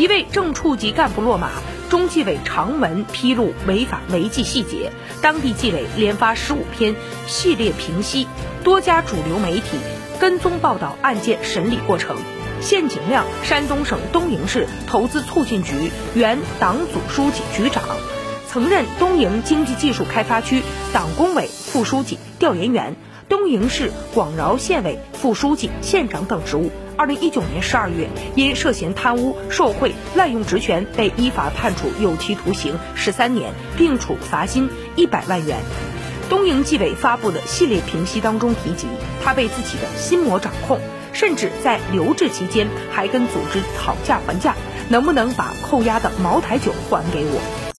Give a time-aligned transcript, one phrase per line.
[0.00, 1.50] 一位正处级干部落马，
[1.90, 8.26] 中纪委长文披露违法违纪细节，当地纪委连发十五篇系列评析，
[8.64, 9.76] 多家主流媒体
[10.18, 12.16] 跟踪报道案件审理过程。
[12.62, 17.84] 现景亮，山东省东营市投资促进局原党组书记、局长，
[18.48, 20.62] 曾任东营经济技术开发区
[20.94, 22.96] 党工委副书记、调研员，
[23.28, 26.70] 东营市广饶县委副书记、县长等职务。
[27.00, 35.56] 二零一九年十二月，因涉嫌贪污受贿、滥用职权，被依法判处有期徒刑十三年，并处罚金一百万元。
[36.28, 38.86] 东营纪委发布的系列评析当中提及，
[39.24, 40.78] 他被自己的心魔掌控。
[41.14, 44.54] 甚至在留置期间还跟组织讨价还价，
[44.90, 47.60] 能不能把扣押的茅台酒还给我？